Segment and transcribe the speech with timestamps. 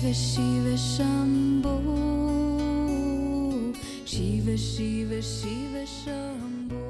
[0.00, 1.74] Shiva Shiva Shambho
[4.06, 6.80] Shiva Shiva Shiva Shambho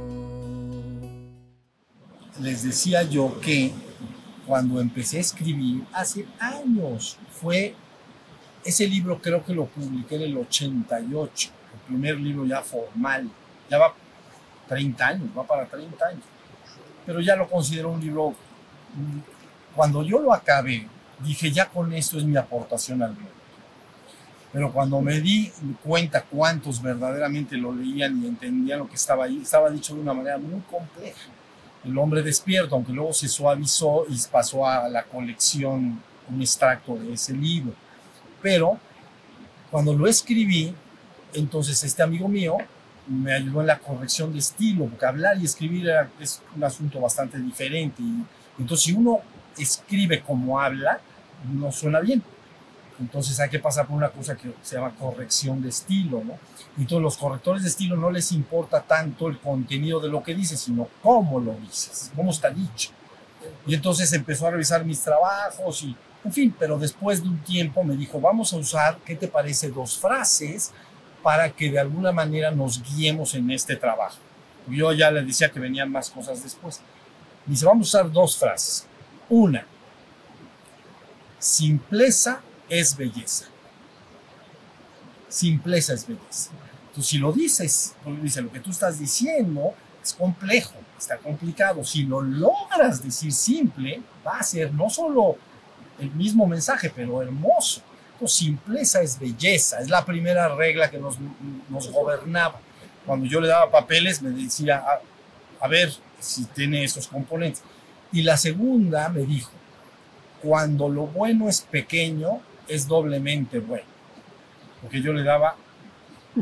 [2.38, 3.72] Les decía yo que
[4.46, 7.74] cuando empecé a escribir hace años fue
[8.64, 13.28] ese libro creo que lo publiqué en el 88, el primer libro ya formal,
[13.68, 13.92] ya va
[14.68, 16.22] 30 años, va para 30 años,
[17.04, 18.30] pero ya lo considero un libro,
[18.94, 19.18] mm,
[19.74, 20.86] cuando yo lo acabé,
[21.24, 23.30] dije ya con esto es mi aportación al mundo.
[24.52, 25.52] Pero cuando me di
[25.82, 30.12] cuenta cuántos verdaderamente lo leían y entendían lo que estaba ahí, estaba dicho de una
[30.12, 31.28] manera muy compleja.
[31.84, 37.12] El hombre despierto, aunque luego se suavizó y pasó a la colección, un extracto de
[37.12, 37.74] ese libro.
[38.42, 38.78] Pero
[39.70, 40.74] cuando lo escribí,
[41.32, 42.58] entonces este amigo mío
[43.06, 47.38] me ayudó en la corrección de estilo, porque hablar y escribir es un asunto bastante
[47.38, 48.02] diferente.
[48.58, 49.20] Entonces, si uno
[49.56, 51.00] escribe como habla,
[51.44, 52.22] no suena bien.
[53.00, 56.38] Entonces hay que pasar por una cosa que se llama corrección de estilo, ¿no?
[56.76, 60.34] Y todos los correctores de estilo no les importa tanto el contenido de lo que
[60.34, 62.90] dices, sino cómo lo dices, cómo está dicho.
[63.66, 67.82] Y entonces empezó a revisar mis trabajos y, en fin, pero después de un tiempo
[67.82, 69.70] me dijo, vamos a usar, ¿qué te parece?
[69.70, 70.72] Dos frases
[71.22, 74.18] para que de alguna manera nos guiemos en este trabajo.
[74.68, 76.80] Yo ya le decía que venían más cosas después.
[77.46, 78.86] Dice, vamos a usar dos frases.
[79.30, 79.66] Una,
[81.40, 83.46] simpleza es belleza.
[85.28, 86.50] Simpleza es belleza.
[86.88, 91.84] Entonces, si lo dices, pues, dice, lo que tú estás diciendo es complejo, está complicado.
[91.84, 95.36] Si lo logras decir simple, va a ser no solo
[95.98, 97.82] el mismo mensaje, pero hermoso.
[98.26, 101.16] Simpleza es belleza, es la primera regla que nos,
[101.90, 102.60] gobernaba.
[103.06, 104.84] Cuando yo le daba papeles, me decía,
[105.58, 107.62] a ver si tiene esos componentes.
[108.12, 109.50] Y la segunda me dijo,
[110.42, 113.84] cuando lo bueno es pequeño, es doblemente bueno.
[114.80, 115.56] Porque yo le daba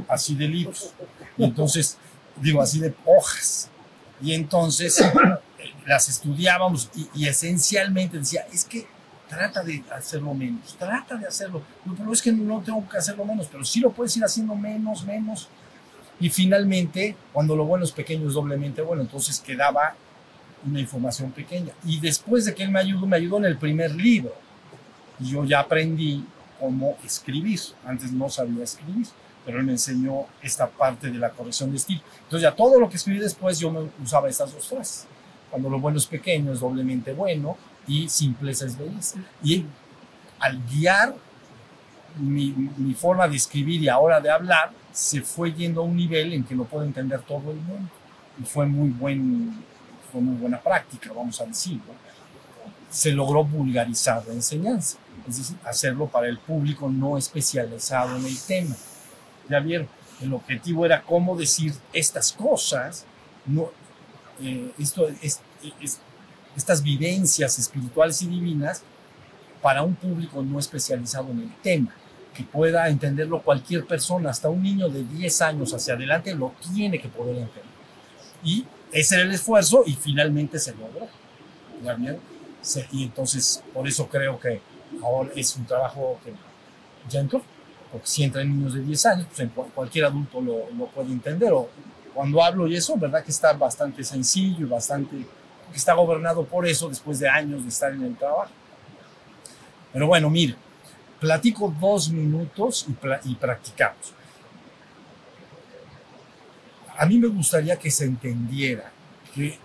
[0.08, 0.92] así de libros.
[1.36, 1.96] Y entonces,
[2.36, 3.70] digo, así de hojas.
[4.20, 5.08] Y entonces eh,
[5.86, 8.86] las estudiábamos y, y esencialmente decía, es que
[9.28, 11.62] trata de hacerlo menos, trata de hacerlo.
[11.96, 15.04] Pero es que no tengo que hacerlo menos, pero sí lo puedes ir haciendo menos,
[15.04, 15.48] menos.
[16.20, 19.02] Y finalmente, cuando lo bueno es pequeño, es doblemente bueno.
[19.02, 19.94] Entonces quedaba
[20.66, 21.72] una información pequeña.
[21.84, 24.34] Y después de que él me ayudó, me ayudó en el primer libro.
[25.20, 26.24] Y yo ya aprendí
[26.58, 27.60] cómo escribir.
[27.84, 29.06] Antes no sabía escribir,
[29.44, 32.00] pero él me enseñó esta parte de la corrección de estilo.
[32.24, 35.06] Entonces ya todo lo que escribí después yo me usaba estas dos frases.
[35.50, 39.18] Cuando lo bueno es pequeño, es doblemente bueno y simpleza es belleza.
[39.42, 39.64] Y
[40.38, 41.14] al guiar
[42.18, 46.32] mi, mi forma de escribir y ahora de hablar, se fue yendo a un nivel
[46.32, 47.90] en que lo puede entender todo el mundo.
[48.40, 49.64] Y fue muy, buen,
[50.10, 51.92] fue muy buena práctica, vamos a decirlo.
[52.90, 54.98] Se logró vulgarizar la enseñanza,
[55.28, 58.74] es decir, hacerlo para el público no especializado en el tema.
[59.48, 59.88] Ya vieron,
[60.20, 63.04] el objetivo era cómo decir estas cosas,
[63.46, 63.70] no,
[64.40, 65.40] eh, esto, es,
[65.80, 66.00] es,
[66.56, 68.82] estas vivencias espirituales y divinas
[69.62, 71.94] para un público no especializado en el tema,
[72.34, 77.00] que pueda entenderlo cualquier persona, hasta un niño de 10 años hacia adelante lo tiene
[77.00, 77.64] que poder entender.
[78.44, 81.08] Y ese era el esfuerzo y finalmente se logró.
[82.92, 84.60] Y entonces, por eso creo que
[85.02, 86.32] ahora es un trabajo que
[87.08, 87.42] ya entró,
[87.92, 91.52] porque si entran niños de 10 años, pues cualquier adulto lo, puede entender.
[91.52, 91.68] O
[92.14, 95.16] cuando hablo y eso, verdad que está bastante sencillo y bastante,
[95.74, 98.50] está gobernado por eso después de años de estar en el trabajo.
[99.92, 100.56] Pero bueno, mire,
[101.20, 102.86] platico dos minutos
[103.24, 104.17] y practicamos.
[106.98, 108.90] A mí me gustaría que se entendiera
[109.34, 109.58] que eh,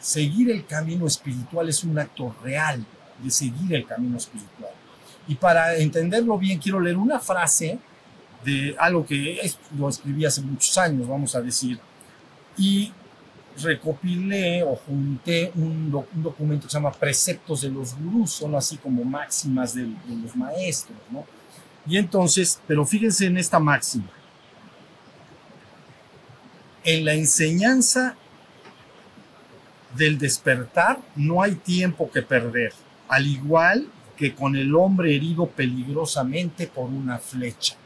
[0.00, 2.84] seguir el camino espiritual es un acto real
[3.22, 4.70] de seguir el camino espiritual.
[5.28, 7.78] Y para entenderlo bien, quiero leer una frase
[8.44, 11.78] de algo que es- lo escribí hace muchos años, vamos a decir,
[12.56, 12.92] y
[13.62, 18.54] recopilé o junté un, doc- un documento que se llama Preceptos de los Gurús, son
[18.54, 21.24] así como máximas de, de los maestros, ¿no?
[21.86, 24.08] Y entonces, pero fíjense en esta máxima.
[26.84, 28.16] En la enseñanza
[29.96, 32.72] del despertar no hay tiempo que perder,
[33.08, 33.86] al igual
[34.16, 37.76] que con el hombre herido peligrosamente por una flecha.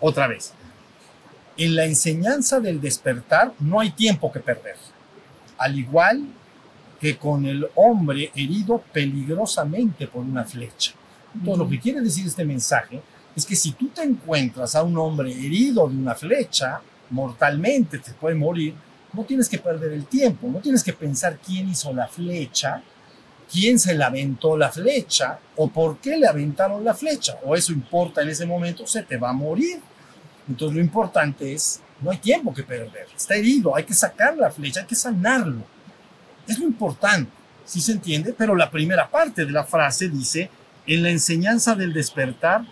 [0.00, 0.52] Otra vez,
[1.56, 4.76] en la enseñanza del despertar no hay tiempo que perder,
[5.56, 6.26] al igual
[7.00, 10.92] que con el hombre herido peligrosamente por una flecha.
[11.34, 13.00] Entonces, lo que quiere decir este mensaje
[13.34, 18.12] es que si tú te encuentras a un hombre herido de una flecha, mortalmente te
[18.12, 18.74] puede morir,
[19.12, 22.82] no tienes que perder el tiempo, no tienes que pensar quién hizo la flecha,
[23.50, 27.72] quién se le aventó la flecha o por qué le aventaron la flecha, o eso
[27.72, 29.80] importa en ese momento, se te va a morir.
[30.48, 34.50] Entonces lo importante es, no hay tiempo que perder, está herido, hay que sacar la
[34.50, 35.62] flecha, hay que sanarlo.
[36.46, 37.30] Es lo importante,
[37.64, 40.50] si se entiende, pero la primera parte de la frase dice,
[40.86, 42.62] en la enseñanza del despertar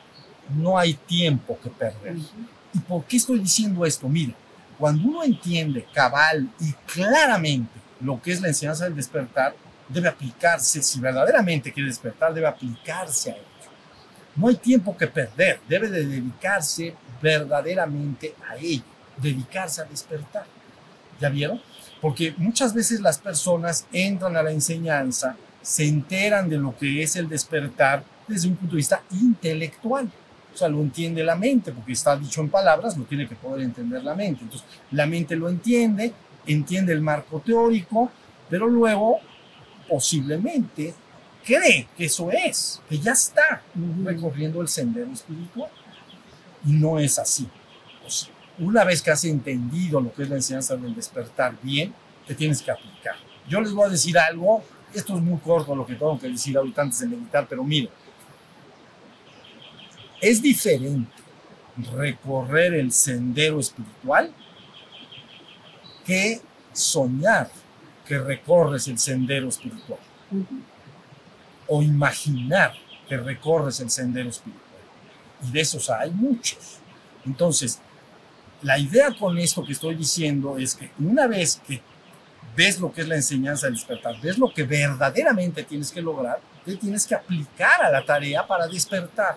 [0.56, 2.16] no hay tiempo que perder.
[2.74, 4.08] ¿Y por qué estoy diciendo esto?
[4.08, 4.34] Mira,
[4.78, 9.54] cuando uno entiende cabal y claramente lo que es la enseñanza del despertar,
[9.88, 13.44] debe aplicarse, si verdaderamente quiere despertar, debe aplicarse a ello.
[14.36, 18.82] No hay tiempo que perder, debe de dedicarse verdaderamente a ello,
[19.16, 20.46] dedicarse a despertar.
[21.20, 21.60] ¿Ya vieron?
[22.00, 27.14] Porque muchas veces las personas entran a la enseñanza, se enteran de lo que es
[27.16, 30.10] el despertar desde un punto de vista intelectual.
[30.54, 33.62] O sea, lo entiende la mente, porque está dicho en palabras, lo tiene que poder
[33.62, 34.44] entender la mente.
[34.44, 36.12] Entonces, la mente lo entiende,
[36.46, 38.10] entiende el marco teórico,
[38.48, 39.18] pero luego
[39.88, 40.94] posiblemente
[41.44, 43.62] cree que eso es, que ya está
[44.04, 45.70] recorriendo el sendero espiritual.
[46.64, 47.48] Y no es así.
[48.58, 51.92] una vez que has entendido lo que es la enseñanza del despertar bien,
[52.26, 53.16] te tienes que aplicar.
[53.48, 54.62] Yo les voy a decir algo,
[54.94, 57.90] esto es muy corto lo que tengo que decir ahorita antes de meditar, pero mire,
[60.24, 61.12] es diferente
[61.92, 64.32] recorrer el sendero espiritual
[66.06, 66.40] que
[66.72, 67.50] soñar
[68.06, 69.98] que recorres el sendero espiritual.
[71.66, 72.74] O imaginar
[73.08, 74.64] que recorres el sendero espiritual.
[75.46, 76.78] Y de esos hay muchos.
[77.26, 77.80] Entonces,
[78.62, 81.82] la idea con esto que estoy diciendo es que una vez que
[82.56, 86.40] ves lo que es la enseñanza del despertar, ves lo que verdaderamente tienes que lograr,
[86.64, 89.36] te tienes que aplicar a la tarea para despertar.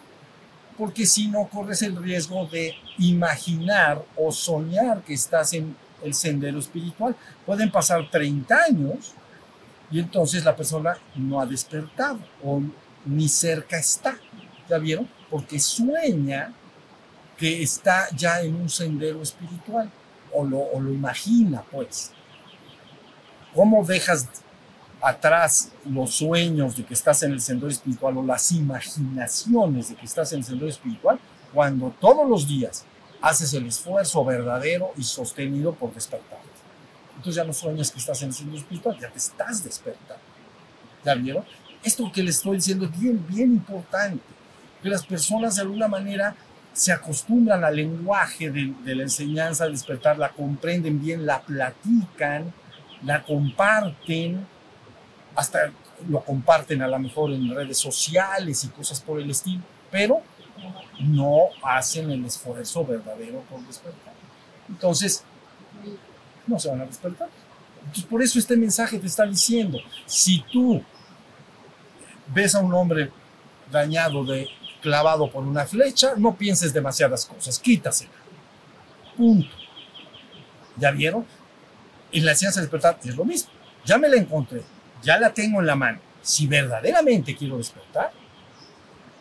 [0.78, 6.60] Porque si no, corres el riesgo de imaginar o soñar que estás en el sendero
[6.60, 7.16] espiritual.
[7.46, 9.14] Pueden pasar 30 años
[9.90, 12.62] y entonces la persona no ha despertado o
[13.06, 14.18] ni cerca está.
[14.70, 15.10] ¿Ya vieron?
[15.30, 16.54] Porque sueña
[17.38, 19.90] que está ya en un sendero espiritual
[20.34, 22.12] o lo, o lo imagina, pues.
[23.56, 24.28] ¿Cómo dejas
[25.02, 30.06] atrás los sueños de que estás en el sendero espiritual o las imaginaciones de que
[30.06, 31.20] estás en el sendero espiritual
[31.54, 32.86] cuando todos los días
[33.22, 36.40] haces el esfuerzo verdadero y sostenido por despertar.
[37.16, 40.24] Entonces ya no sueñas que estás en el sendero espiritual, ya te estás despertando.
[41.04, 41.44] ¿Ya vieron?
[41.84, 44.24] Esto que les estoy diciendo es bien, bien importante,
[44.82, 46.36] que las personas de alguna manera
[46.74, 52.54] se acostumbran al lenguaje de, de la enseñanza de despertar, la comprenden bien, la platican,
[53.04, 54.46] la comparten,
[55.38, 55.72] hasta
[56.10, 59.62] lo comparten a lo mejor en redes sociales y cosas por el estilo,
[59.92, 60.24] pero
[61.00, 64.14] no hacen el esfuerzo verdadero por despertar.
[64.68, 65.24] Entonces,
[66.48, 67.30] no se van a despertar.
[67.82, 70.84] Entonces, por eso este mensaje te está diciendo, si tú
[72.34, 73.12] ves a un hombre
[73.72, 74.50] dañado, de,
[74.82, 78.10] clavado por una flecha, no pienses demasiadas cosas, quítasela.
[79.16, 79.56] Punto.
[80.78, 81.28] ¿Ya vieron?
[82.12, 83.52] En la ciencia de despertar es lo mismo.
[83.86, 84.64] Ya me la encontré,
[85.08, 86.00] ya la tengo en la mano.
[86.22, 88.12] Si verdaderamente quiero despertar,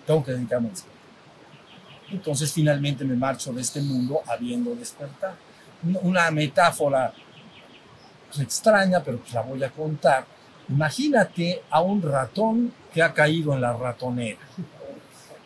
[0.04, 1.00] tengo que dedicarme a despertar.
[2.10, 5.36] Entonces finalmente me marcho de este mundo habiendo despertado.
[6.02, 7.12] Una metáfora
[8.36, 10.26] extraña, pero la voy a contar.
[10.68, 14.40] Imagínate a un ratón que ha caído en la ratonera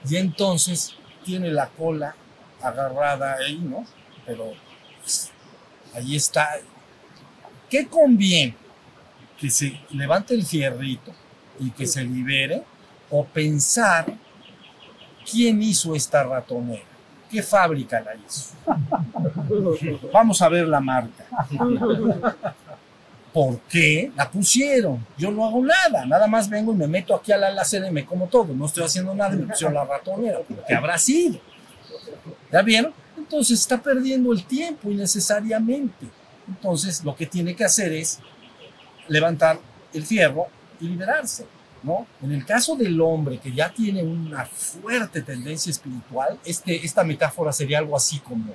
[0.09, 2.15] y entonces tiene la cola
[2.63, 3.85] agarrada ahí, ¿no?
[4.25, 4.55] Pero
[5.03, 5.31] pues,
[5.95, 6.49] ahí está.
[7.69, 8.60] ¿Qué conviene?
[9.41, 11.13] Que se levante el fierrito
[11.59, 12.63] y que se libere
[13.11, 14.07] o pensar
[15.29, 16.85] ¿Quién hizo esta ratonera?
[17.31, 18.51] ¿Qué fábrica la hizo?
[20.13, 21.25] Vamos a ver la marca.
[23.33, 25.07] ¿Por qué la pusieron?
[25.17, 27.93] Yo no hago nada, nada más vengo y me meto aquí a la alacena y
[27.93, 28.53] me como todo.
[28.53, 30.39] No estoy haciendo nada y me pusieron la ratonera.
[30.67, 31.39] ¿Qué habrá sido?
[32.51, 32.93] ¿Ya vieron?
[33.17, 36.07] Entonces está perdiendo el tiempo innecesariamente.
[36.49, 38.19] Entonces lo que tiene que hacer es
[39.11, 39.59] levantar
[39.93, 40.47] el fierro
[40.81, 41.47] y liberarse.
[41.83, 42.07] ¿no?
[42.23, 47.53] En el caso del hombre que ya tiene una fuerte tendencia espiritual, este, esta metáfora
[47.53, 48.55] sería algo así como,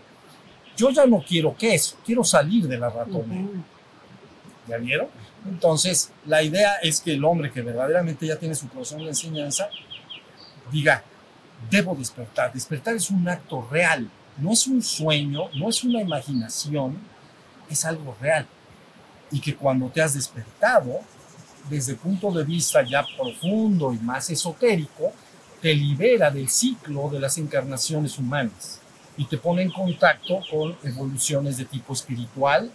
[0.78, 3.48] yo ya no quiero queso, quiero salir de la ratonera.
[4.68, 5.08] ¿Ya vieron?
[5.48, 9.70] Entonces, la idea es que el hombre que verdaderamente ya tiene su corazón de enseñanza,
[10.72, 11.04] diga,
[11.70, 12.52] debo despertar.
[12.52, 16.98] Despertar es un acto real, no es un sueño, no es una imaginación,
[17.70, 18.48] es algo real.
[19.32, 21.00] Y que cuando te has despertado,
[21.70, 25.12] desde el punto de vista ya profundo y más esotérico,
[25.62, 28.80] te libera del ciclo de las encarnaciones humanas
[29.18, 32.72] y te pone en contacto con evoluciones de tipo espiritual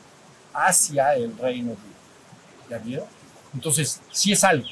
[0.53, 2.69] hacia el reino de Dios.
[2.69, 3.07] ¿Ya vieron?
[3.55, 4.67] Entonces, si es algo.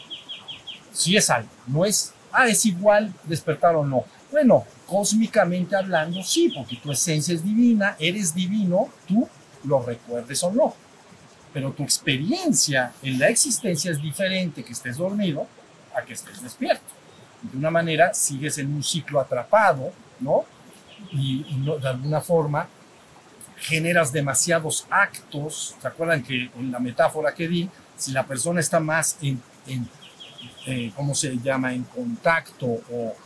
[0.93, 4.05] sí es algo, no es, ah, es igual despertar o no.
[4.31, 9.29] Bueno, cósmicamente hablando, sí, porque tu esencia es divina, eres divino, tú
[9.65, 10.75] lo recuerdes o no.
[11.53, 15.47] Pero tu experiencia en la existencia es diferente que estés dormido
[15.95, 16.85] a que estés despierto.
[17.43, 20.45] De una manera sigues en un ciclo atrapado, ¿no?
[21.13, 22.69] Y, de alguna forma
[23.57, 25.75] generas demasiados actos.
[25.81, 29.89] ¿Se acuerdan que en la metáfora que di, si la persona está más en, en
[30.67, 33.17] eh, ¿cómo se llama?, en contacto o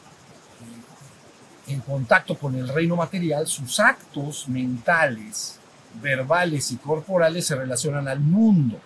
[1.66, 5.58] en contacto con el reino material, sus actos mentales,
[6.00, 8.78] verbales y corporales se relacionan al mundo.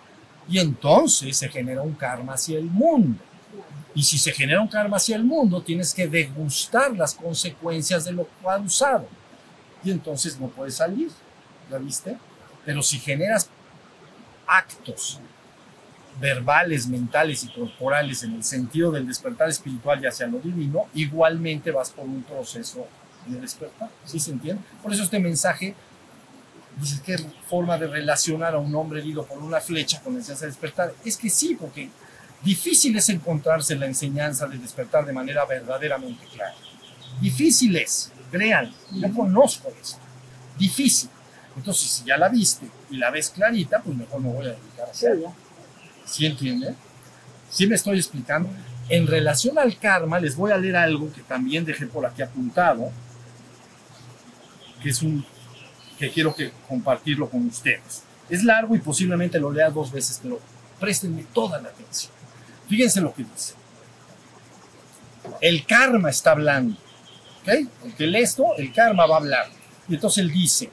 [0.49, 3.19] Y entonces se genera un karma hacia el mundo.
[3.93, 8.11] Y si se genera un karma hacia el mundo, tienes que degustar las consecuencias de
[8.11, 9.07] lo causado.
[9.83, 11.09] Y entonces no puedes salir.
[11.69, 12.17] ¿Ya viste?
[12.65, 13.49] Pero si generas
[14.45, 15.19] actos
[16.19, 21.71] verbales, mentales y corporales en el sentido del despertar espiritual y hacia lo divino, igualmente
[21.71, 22.87] vas por un proceso
[23.25, 23.89] de despertar.
[24.05, 24.61] ¿Sí se entiende?
[24.81, 25.75] Por eso este mensaje
[26.79, 27.17] dice qué
[27.49, 30.93] forma de relacionar a un hombre herido por una flecha con el de despertar.
[31.03, 31.89] Es que sí, porque
[32.43, 36.55] difícil es encontrarse la enseñanza de despertar de manera verdaderamente clara.
[37.19, 39.97] Difícil es, crean, yo conozco eso.
[40.57, 41.09] Difícil.
[41.55, 44.87] Entonces, si ya la viste y la ves clarita, pues mejor me voy a dedicar
[44.87, 45.33] a hacerlo.
[46.05, 46.75] ¿Sí entiende?
[47.49, 48.49] ¿Sí me estoy explicando?
[48.89, 52.91] En relación al karma, les voy a leer algo que también dejé por aquí apuntado,
[54.81, 55.25] que es un
[55.97, 58.03] que quiero que compartirlo con ustedes.
[58.29, 60.39] Es largo y posiblemente lo lea dos veces, pero
[60.79, 62.11] préstenme toda la atención.
[62.67, 63.53] Fíjense lo que dice.
[65.41, 66.77] El karma está hablando.
[67.41, 67.49] ¿Ok?
[67.85, 69.47] El que lee esto, el karma va a hablar.
[69.87, 70.69] Y entonces él dice,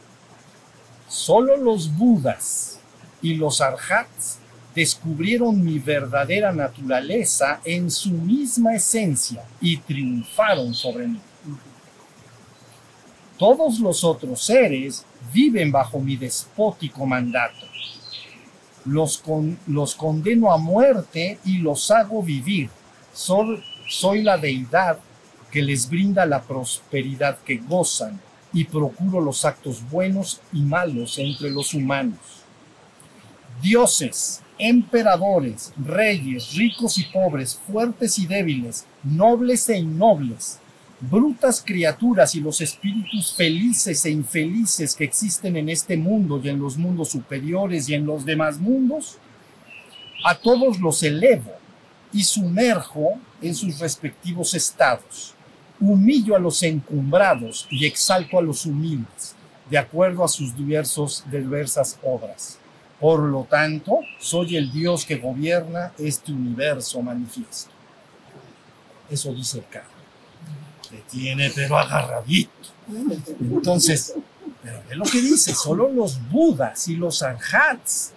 [1.09, 2.81] solo los budas
[3.23, 4.39] y los arhats
[4.75, 11.21] descubrieron mi verdadera naturaleza en su misma esencia y triunfaron sobre mí.
[13.39, 17.67] Todos los otros seres viven bajo mi despótico mandato.
[18.85, 22.71] Los, con, los condeno a muerte y los hago vivir.
[23.13, 24.99] Soy la deidad
[25.51, 28.21] que les brinda la prosperidad que gozan
[28.53, 32.19] y procuro los actos buenos y malos entre los humanos.
[33.61, 40.59] Dioses, emperadores, reyes, ricos y pobres, fuertes y débiles, nobles e innobles,
[41.01, 46.59] brutas criaturas y los espíritus felices e infelices que existen en este mundo y en
[46.59, 49.19] los mundos superiores y en los demás mundos,
[50.25, 51.53] a todos los elevo
[52.13, 55.35] y sumerjo en sus respectivos estados.
[55.81, 59.35] Humillo a los encumbrados y exalto a los humildes,
[59.69, 62.59] de acuerdo a sus diversos, diversas obras.
[63.01, 67.71] Por lo tanto, soy el Dios que gobierna este universo manifiesto.
[69.11, 69.94] Eso dice el.
[71.11, 72.51] Tiene pero agarradito.
[73.41, 74.15] Entonces,
[74.63, 78.13] pero ve lo que dice, solo los budas y los arhats,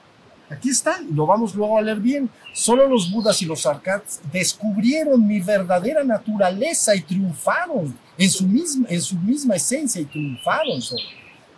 [0.49, 5.25] aquí está, lo vamos luego a leer bien, solo los budas y los arhats descubrieron
[5.25, 11.03] mi verdadera naturaleza y triunfaron en su misma, en su misma esencia y triunfaron sobre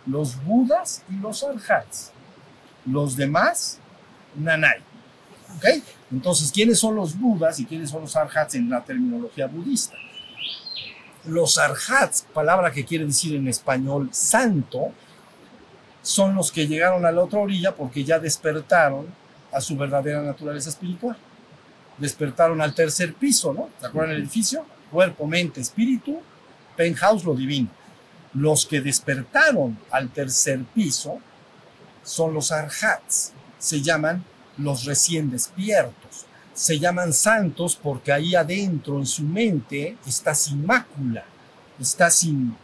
[0.06, 2.12] los budas y los arhats.
[2.86, 3.78] Los demás,
[4.34, 4.80] nanay.
[5.56, 5.82] ¿Ok?
[6.10, 9.96] Entonces, ¿quiénes son los budas y quiénes son los arhats en la terminología budista?
[11.24, 14.92] Los arhats, palabra que quiere decir en español santo,
[16.02, 19.06] son los que llegaron a la otra orilla porque ya despertaron
[19.52, 21.16] a su verdadera naturaleza espiritual.
[21.98, 23.68] Despertaron al tercer piso, ¿no?
[23.80, 24.64] ¿Se acuerdan el edificio?
[24.90, 26.20] Cuerpo, mente, espíritu,
[26.76, 27.68] penthouse, lo divino.
[28.32, 31.18] Los que despertaron al tercer piso
[32.02, 34.24] son los arhats, se llaman
[34.56, 36.26] los recién despiertos.
[36.60, 41.24] Se llaman santos porque ahí adentro en su mente está sin mácula,
[41.80, 42.54] está sin,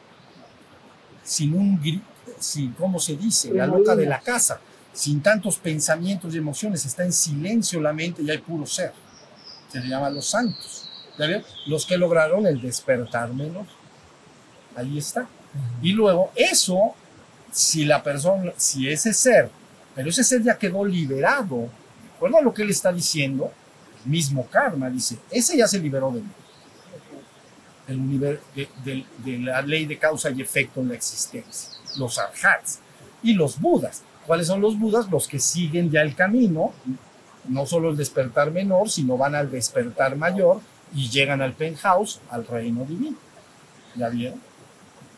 [1.25, 2.03] sin un,
[2.39, 3.55] sin, ¿cómo se dice?
[3.55, 4.61] La loca de la casa,
[4.93, 8.93] sin tantos pensamientos y emociones, está en silencio la mente y hay puro ser.
[9.73, 10.91] Se le llaman los santos.
[11.19, 11.43] ¿Ya ven?
[11.67, 13.67] Los que lograron el despertar menos.
[14.77, 15.27] Ahí está.
[15.81, 16.95] Y luego eso
[17.51, 19.49] si la persona, si ese ser,
[19.95, 23.51] pero ese ser ya quedó liberado, ¿de acuerdo a lo que él está diciendo?
[24.07, 26.23] Mismo karma dice, ese ya se liberó de,
[27.89, 28.41] el de,
[28.85, 32.79] de, de la ley de causa y efecto en la existencia, los arhats
[33.23, 34.03] y los budas.
[34.27, 35.09] ¿Cuáles son los budas?
[35.11, 36.73] Los que siguen ya el camino,
[37.49, 40.61] no solo el despertar menor, sino van al despertar mayor
[40.95, 43.17] y llegan al penthouse, al reino divino.
[43.95, 44.41] ¿Ya vieron?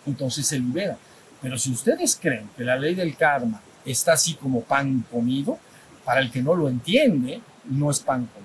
[0.07, 0.99] Entonces se liberan.
[1.41, 5.59] Pero si ustedes creen que la ley del karma está así como pan comido,
[6.05, 8.38] para el que no lo entiende, no es pan comido.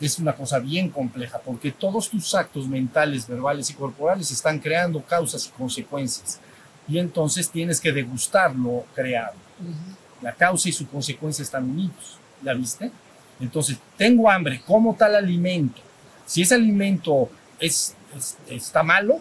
[0.00, 5.02] Es una cosa bien compleja, porque todos tus actos mentales, verbales y corporales están creando
[5.02, 6.38] causas y consecuencias.
[6.86, 9.34] Y entonces tienes que degustar lo creado.
[10.22, 12.18] La causa y su consecuencia están unidos.
[12.42, 12.90] ¿Ya viste?
[13.40, 15.80] Entonces, tengo hambre, como tal alimento.
[16.26, 17.28] Si ese alimento
[17.60, 19.20] es, es- está malo,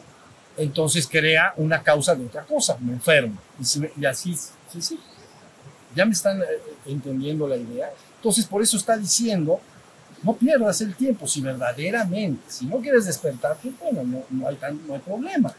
[0.57, 3.37] entonces crea una causa de otra cosa, me enfermo.
[3.59, 4.99] Y, si- y así, sí, sí.
[5.95, 6.45] Ya me están eh,
[6.85, 7.89] entendiendo la idea.
[8.17, 9.59] Entonces, por eso está diciendo,
[10.23, 14.85] no pierdas el tiempo si verdaderamente, si no quieres despertar, bueno, no, no hay, tan-
[14.87, 15.53] no hay problema.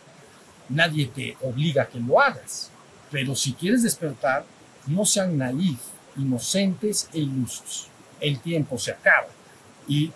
[0.69, 2.71] Nadie te obliga a que lo hagas.
[3.11, 4.45] Pero si quieres despertar,
[4.87, 5.79] no sean naif,
[6.17, 7.88] inocentes e ilusos.
[8.21, 9.29] El tiempo se acaba
[9.87, 10.11] y,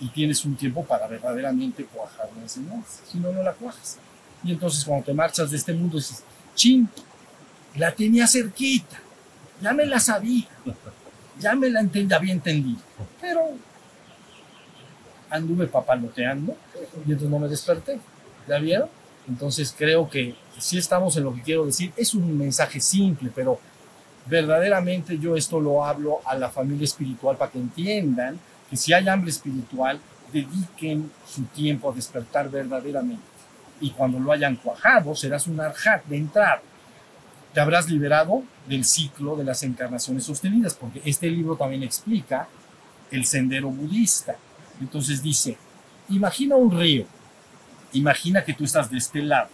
[0.00, 3.02] y tienes un tiempo para verdaderamente cuajar la enseñanza.
[3.10, 3.98] Si no, no la cuajas.
[4.42, 6.24] Y entonces cuando te marchas de este mundo dices,
[6.56, 6.88] chin,
[7.76, 8.98] la tenía cerquita,
[9.60, 10.48] ya me la sabía,
[11.38, 12.80] ya me la entendí, había entendido,
[13.20, 13.40] pero
[15.32, 16.56] anduve papaloteando
[17.06, 17.98] y entonces no me desperté.
[18.48, 18.88] ¿Ya vieron?
[19.28, 21.92] Entonces creo que si estamos en lo que quiero decir.
[21.96, 23.58] Es un mensaje simple, pero
[24.26, 28.38] verdaderamente yo esto lo hablo a la familia espiritual para que entiendan
[28.70, 30.00] que si hay hambre espiritual,
[30.32, 33.22] dediquen su tiempo a despertar verdaderamente.
[33.80, 36.62] Y cuando lo hayan cuajado, serás un arhat de entrada.
[37.52, 42.48] Te habrás liberado del ciclo de las encarnaciones sostenidas, porque este libro también explica
[43.10, 44.36] el sendero budista.
[44.80, 45.56] Entonces dice,
[46.08, 47.06] imagina un río,
[47.92, 49.48] imagina que tú estás de este lado,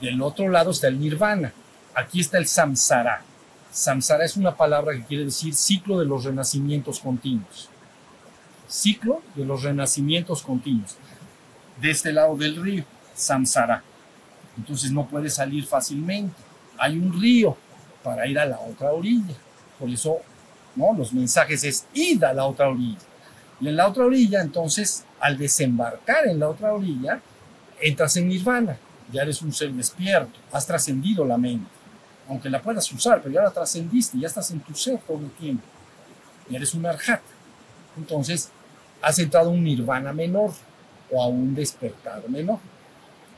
[0.00, 1.52] del otro lado está el nirvana,
[1.94, 3.22] aquí está el samsara.
[3.70, 7.68] Samsara es una palabra que quiere decir ciclo de los renacimientos continuos.
[8.68, 10.96] Ciclo de los renacimientos continuos.
[11.80, 12.84] De este lado del río,
[13.14, 13.82] samsara.
[14.56, 16.34] Entonces no puedes salir fácilmente.
[16.78, 17.56] Hay un río
[18.02, 19.34] para ir a la otra orilla.
[19.78, 20.18] Por eso,
[20.74, 20.92] ¿no?
[20.96, 22.98] Los mensajes es id a la otra orilla.
[23.60, 27.20] Y en la otra orilla, entonces, al desembarcar en la otra orilla,
[27.80, 28.78] entras en nirvana.
[29.12, 30.38] Ya eres un ser despierto.
[30.52, 31.68] Has trascendido la mente.
[32.28, 34.18] Aunque la puedas usar, pero ya la trascendiste.
[34.18, 35.64] Ya estás en tu ser todo el tiempo.
[36.48, 37.22] Y eres un arhat.
[37.96, 38.50] Entonces,
[39.00, 40.52] has entrado a un nirvana menor
[41.10, 42.58] o a un despertar menor.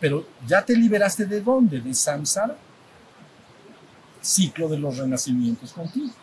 [0.01, 1.81] Pero ya te liberaste de dónde?
[1.81, 2.57] De samsara.
[4.21, 6.15] Ciclo de los renacimientos continuos.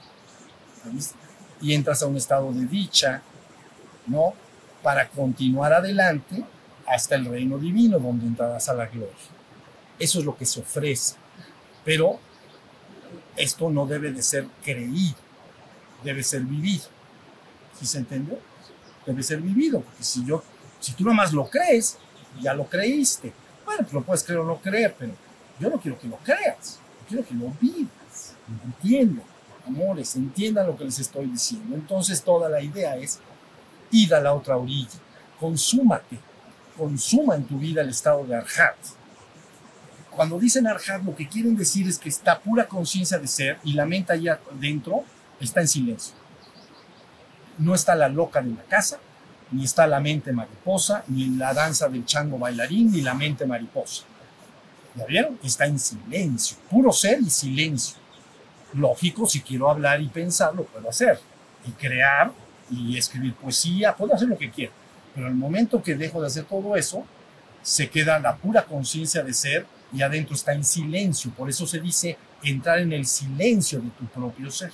[0.86, 1.16] ¿Viste?
[1.62, 3.22] Y entras a un estado de dicha,
[4.08, 4.34] ¿no?
[4.82, 6.44] Para continuar adelante
[6.88, 9.14] hasta el reino divino, donde entrarás a la gloria.
[10.00, 11.16] Eso es lo que se ofrece.
[11.84, 12.20] Pero
[13.36, 15.16] esto no debe de ser creído,
[16.04, 16.86] debe ser vivido.
[17.80, 18.40] ¿Sí se entendió?
[19.06, 20.44] Debe ser vivido, porque si yo,
[20.80, 21.98] si tú nomás lo crees,
[22.42, 23.32] ya lo creíste.
[23.66, 25.14] Bueno, pues lo puedes creer o no creer, pero
[25.60, 28.36] yo no quiero que lo creas, yo quiero que lo vivas.
[28.66, 29.26] Entiendan,
[29.66, 31.76] amores, entiendan lo que les estoy diciendo.
[31.76, 33.20] Entonces toda la idea es
[33.92, 35.00] ir a la otra orilla,
[35.40, 36.18] consúmate,
[36.78, 38.76] consuma en tu vida el estado de Arhat.
[40.12, 43.74] Cuando dicen Arhat, lo que quieren decir es que está pura conciencia de ser y
[43.74, 45.04] la mente allá adentro
[45.40, 46.16] está en silencio.
[47.58, 49.00] No está la loca de la casa,
[49.52, 54.04] ni está la mente mariposa, ni la danza del chango bailarín, ni la mente mariposa.
[54.96, 55.40] ¿Ya vieron?
[55.44, 57.98] Está en silencio, puro ser y silencio.
[58.74, 61.20] Lógico, si quiero hablar y pensar, lo puedo hacer.
[61.66, 62.32] Y crear
[62.70, 64.72] y escribir poesía, puedo hacer lo que quiera.
[65.16, 67.06] Pero el momento que dejo de hacer todo eso,
[67.62, 71.32] se queda la pura conciencia de ser y adentro está en silencio.
[71.32, 74.72] Por eso se dice entrar en el silencio de tu propio ser.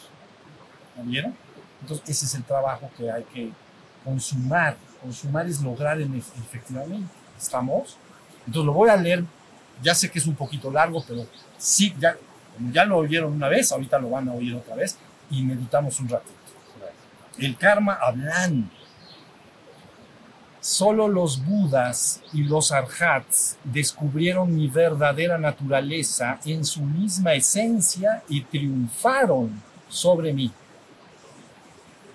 [0.97, 1.35] ¿Ya vieron?
[1.81, 3.49] Entonces, ese es el trabajo que hay que
[4.03, 4.77] consumar.
[5.01, 7.07] Consumar es lograr en ef- efectivamente.
[7.39, 7.97] ¿Estamos?
[8.45, 9.23] Entonces, lo voy a leer.
[9.81, 11.25] Ya sé que es un poquito largo, pero
[11.57, 12.15] sí, ya,
[12.71, 14.97] ya lo oyeron una vez, ahorita lo van a oír otra vez
[15.31, 16.33] y meditamos un ratito.
[17.37, 18.69] El karma hablando.
[20.61, 28.41] Solo los budas y los arhats descubrieron mi verdadera naturaleza en su misma esencia y
[28.41, 30.51] triunfaron sobre mí.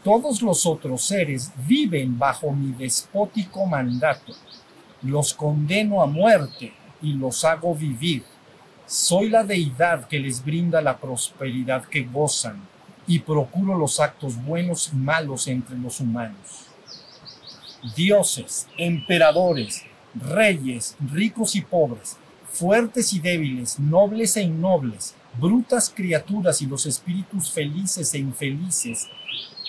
[0.05, 4.33] Todos los otros seres viven bajo mi despótico mandato.
[5.03, 8.23] Los condeno a muerte y los hago vivir.
[8.87, 12.63] Soy la deidad que les brinda la prosperidad que gozan
[13.09, 16.69] y procuro los actos buenos y malos entre los humanos
[17.95, 22.17] dioses, emperadores, reyes, ricos y pobres,
[22.51, 29.09] fuertes y débiles, nobles e innobles, brutas criaturas y los espíritus felices e infelices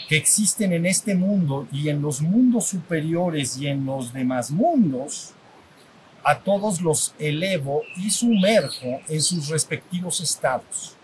[0.08, 5.34] que existen en este mundo y en los mundos superiores y en los demás mundos,
[6.24, 10.96] a todos los elevo y sumerjo en sus respectivos estados.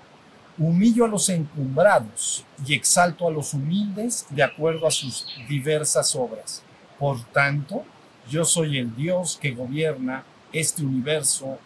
[0.57, 6.63] Humillo a los encumbrados y exalto a los humildes de acuerdo a sus diversas obras
[6.97, 7.83] Por tanto,
[8.29, 11.59] yo soy el Dios que gobierna este universo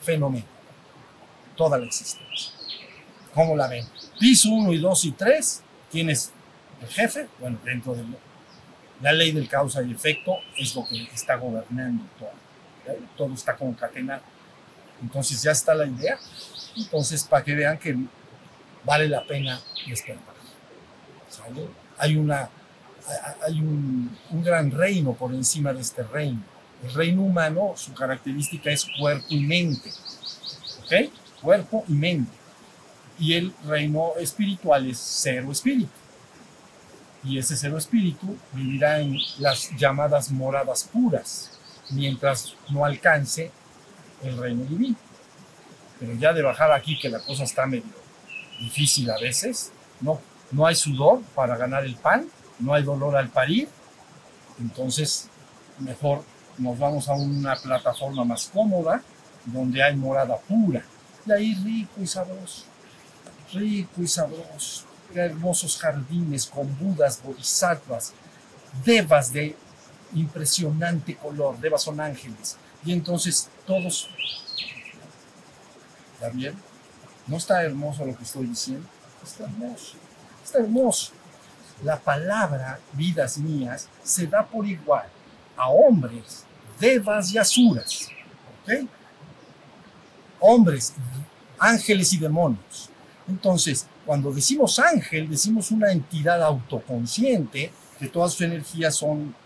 [0.00, 0.46] fenómeno,
[1.54, 2.52] toda la existencia.
[3.34, 3.86] ¿Cómo la ven?
[4.18, 6.32] Piso 1 y 2 y 3, ¿quién es
[6.80, 7.28] el jefe?
[7.38, 8.04] Bueno, dentro de
[9.02, 12.30] la ley del causa y efecto es lo que está gobernando todo.
[12.86, 13.00] ¿eh?
[13.16, 14.22] Todo está concatenado.
[15.00, 16.18] Entonces ya está la idea.
[16.76, 17.96] Entonces, para que vean que
[18.84, 20.34] vale la pena despertar.
[21.98, 22.48] Hay, una,
[23.42, 26.42] hay un, un gran reino por encima de este reino.
[26.82, 29.90] El reino humano, su característica es cuerpo y mente.
[30.84, 31.12] ¿Ok?
[31.42, 32.32] Cuerpo y mente.
[33.18, 35.90] Y el reino espiritual es cero espíritu.
[37.22, 41.50] Y ese cero espíritu vivirá en las llamadas moradas puras,
[41.90, 43.50] mientras no alcance
[44.22, 44.96] el reino divino.
[45.98, 47.99] Pero ya de bajar aquí, que la cosa está medio
[48.60, 50.20] difícil a veces, no,
[50.52, 53.68] no hay sudor para ganar el pan, no hay dolor al parir,
[54.60, 55.28] entonces
[55.78, 56.22] mejor
[56.58, 59.02] nos vamos a una plataforma más cómoda,
[59.46, 60.84] donde hay morada pura,
[61.26, 62.64] y ahí rico y sabroso,
[63.52, 68.12] rico y sabroso, hermosos jardines con budas, bodhisattvas,
[68.84, 69.56] devas de
[70.14, 74.10] impresionante color, devas son ángeles, y entonces todos,
[76.20, 76.54] ¿está?
[77.30, 78.86] ¿No está hermoso lo que estoy diciendo?
[79.22, 79.96] Está hermoso,
[80.42, 81.12] está hermoso.
[81.84, 85.06] La palabra vidas mías se da por igual
[85.56, 86.44] a hombres,
[86.80, 88.08] devas y asuras.
[88.62, 88.88] ¿Ok?
[90.40, 90.92] Hombres,
[91.56, 92.90] ángeles y demonios.
[93.28, 99.36] Entonces, cuando decimos ángel, decimos una entidad autoconsciente que todas sus energías son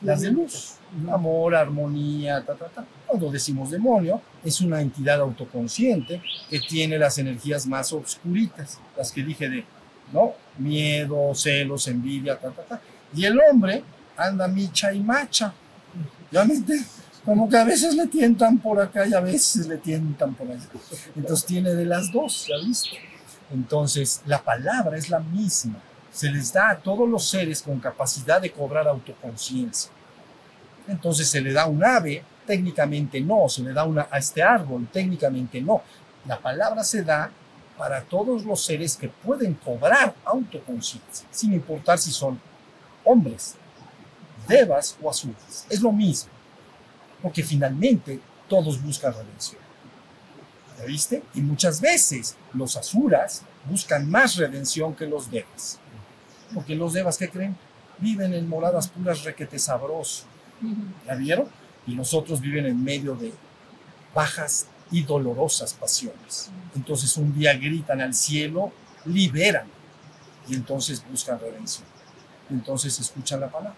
[0.00, 0.74] las de luz.
[1.10, 2.84] Amor, armonía, ta, ta, ta.
[3.12, 9.22] Cuando decimos demonio, es una entidad autoconsciente que tiene las energías más oscuritas, las que
[9.22, 9.66] dije de,
[10.14, 10.32] ¿no?
[10.56, 12.80] Miedo, celos, envidia, ta, ta, ta.
[13.14, 13.84] Y el hombre
[14.16, 15.52] anda micha y macha.
[16.30, 16.54] ¿Ya me?
[17.22, 20.66] Como que a veces le tientan por acá y a veces le tientan por allá.
[21.14, 22.96] Entonces tiene de las dos, ¿ya viste?
[23.52, 25.82] Entonces la palabra es la misma.
[26.10, 29.90] Se les da a todos los seres con capacidad de cobrar autoconciencia.
[30.88, 34.88] Entonces se le da un ave, técnicamente no, se le da una, a este árbol,
[34.92, 35.82] técnicamente no.
[36.26, 37.30] La palabra se da
[37.76, 42.40] para todos los seres que pueden cobrar autoconciencia, sin importar si son
[43.04, 43.54] hombres,
[44.46, 45.66] devas o azules.
[45.68, 46.30] Es lo mismo,
[47.20, 49.60] porque finalmente todos buscan redención.
[50.78, 51.22] ¿Ya viste?
[51.34, 55.78] Y muchas veces los asuras buscan más redención que los devas.
[56.54, 57.56] Porque los devas, ¿qué creen?
[57.98, 60.24] Viven en moradas puras requete sabroso.
[61.06, 61.48] ¿Ya vieron?
[61.86, 63.32] Y los otros viven en medio de
[64.14, 66.50] bajas y dolorosas pasiones.
[66.76, 68.72] Entonces un día gritan al cielo,
[69.06, 69.66] liberan.
[70.48, 71.86] Y entonces buscan redención.
[72.50, 73.76] Entonces escuchan la palabra.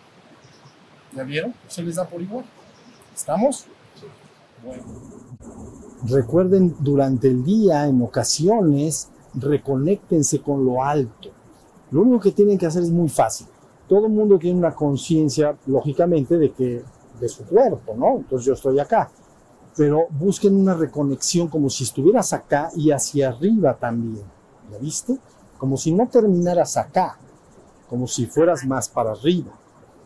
[1.14, 1.54] ¿Ya vieron?
[1.68, 2.44] Se les da por igual.
[3.14, 3.66] ¿Estamos?
[4.64, 4.82] Bueno.
[6.06, 11.30] Recuerden durante el día, en ocasiones, reconéctense con lo alto.
[11.90, 13.46] Lo único que tienen que hacer es muy fácil.
[13.88, 16.82] Todo el mundo tiene una conciencia, lógicamente, de que
[17.20, 18.16] de su cuerpo, ¿no?
[18.16, 19.10] Entonces yo estoy acá.
[19.76, 24.24] Pero busquen una reconexión como si estuvieras acá y hacia arriba también.
[24.70, 25.18] ¿Ya viste?
[25.58, 27.18] Como si no terminaras acá,
[27.88, 29.52] como si fueras más para arriba.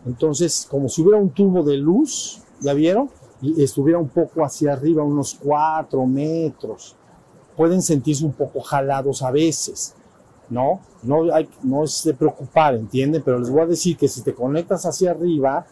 [0.07, 3.11] Entonces, como si hubiera un tubo de luz, ¿ya vieron?
[3.41, 6.97] Y estuviera un poco hacia arriba, unos cuatro metros.
[7.57, 9.95] Pueden sentirse un poco jalados a veces,
[10.49, 10.81] ¿no?
[11.03, 13.23] No, hay, no es de preocupar, ¿entienden?
[13.25, 15.67] Pero les voy a decir que si te conectas hacia arriba,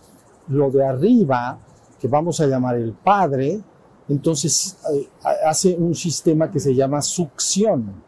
[0.48, 1.58] lo de arriba,
[1.98, 3.60] que vamos a llamar el Padre,
[4.08, 5.08] entonces eh,
[5.44, 8.04] hace un sistema que se llama succión.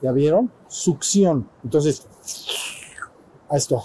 [0.00, 0.50] ¿Ya vieron?
[0.68, 1.48] Succión.
[1.62, 2.06] Entonces,
[3.48, 3.82] a esto,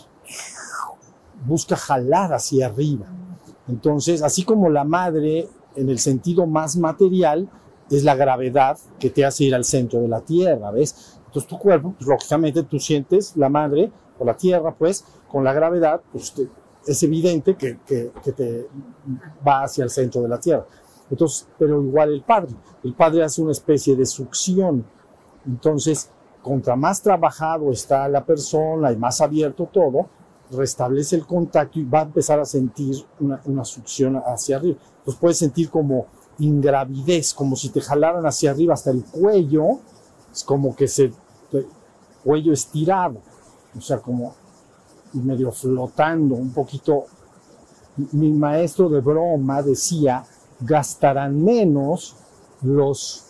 [1.46, 3.06] busca jalar hacia arriba.
[3.68, 7.50] Entonces, así como la madre, en el sentido más material,
[7.90, 11.20] es la gravedad que te hace ir al centro de la Tierra, ¿ves?
[11.28, 15.54] Entonces tu cuerpo, pues, lógicamente tú sientes la madre o la Tierra, pues, con la
[15.54, 16.48] gravedad, pues te,
[16.88, 18.68] es evidente que, que, que, te
[19.46, 20.66] va hacia el centro de la Tierra.
[21.10, 22.54] Entonces, pero igual el Padre.
[22.84, 24.86] El Padre hace una especie de succión.
[25.46, 26.10] Entonces,
[26.42, 30.08] contra más trabajado está la persona y más abierto todo,
[30.52, 34.78] restablece el contacto y va a empezar a sentir una, una succión hacia arriba.
[35.00, 36.08] Entonces puedes sentir como
[36.40, 39.80] ingravidez, como si te jalaran hacia arriba hasta el cuello,
[40.32, 41.12] es como que se
[42.24, 43.22] cuello estirado,
[43.76, 44.36] o sea, como
[45.24, 47.06] medio flotando, un poquito.
[48.12, 50.24] Mi maestro de broma decía,
[50.60, 52.16] gastarán menos
[52.62, 53.26] los,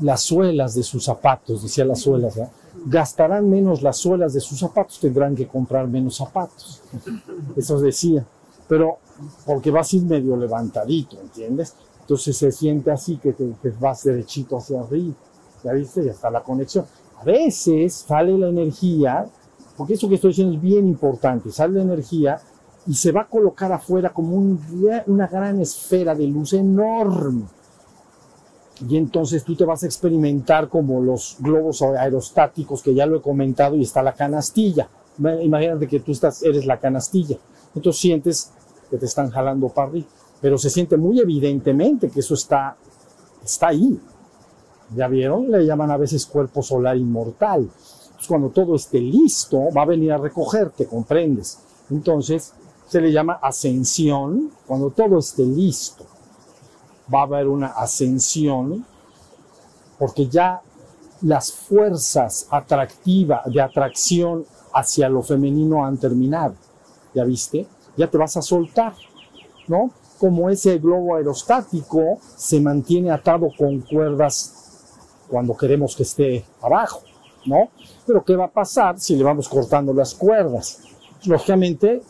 [0.00, 2.48] las suelas de sus zapatos, decía las suelas, ¿eh?
[2.84, 6.82] gastarán menos las suelas de sus zapatos, tendrán que comprar menos zapatos.
[7.56, 8.24] Eso decía.
[8.68, 8.98] pero
[9.46, 11.74] porque vas a ir medio levantadito, ¿entiendes?
[12.00, 15.14] Entonces se siente así que te, te vas derechito hacia arriba,
[15.64, 16.04] ¿ya viste?
[16.04, 16.84] Ya está la conexión.
[17.18, 19.26] A veces sale la energía,
[19.76, 22.38] porque eso que estoy diciendo es bien importante, sale la energía
[22.86, 24.60] y se va a colocar afuera como un-
[25.06, 27.44] una gran esfera de luz enorme.
[28.88, 33.22] Y entonces tú te vas a experimentar como los globos aerostáticos, que ya lo he
[33.22, 34.88] comentado, y está la canastilla.
[35.18, 36.12] Ima- Imagínate que tú
[36.42, 37.38] eres la canastilla.
[37.74, 38.50] Entonces sientes
[38.90, 40.06] que te están jalando para arriba.
[40.42, 42.76] Pero se siente muy evidentemente que eso está,
[43.42, 43.98] está ahí.
[44.94, 45.50] ¿Ya vieron?
[45.50, 47.68] Le llaman a veces cuerpo solar inmortal.
[48.26, 51.58] Cuando todo esté listo, va a venir a recogerte, comprendes.
[51.90, 52.52] Entonces,
[52.88, 54.50] se le llama ascensión.
[54.66, 56.04] Cuando todo esté listo,
[57.12, 58.84] va a haber una ascensión,
[59.98, 60.60] porque ya
[61.22, 66.54] las fuerzas atractivas, de atracción hacia lo femenino han terminado.
[67.14, 67.66] ¿Ya viste?
[67.96, 68.94] Ya te vas a soltar,
[69.68, 69.90] ¿no?
[70.18, 74.52] Como ese globo aerostático se mantiene atado con cuerdas
[75.28, 77.02] cuando queremos que esté abajo,
[77.46, 77.70] ¿no?
[78.06, 80.82] Pero ¿qué va a pasar si le vamos cortando las cuerdas?
[81.24, 82.02] Lógicamente,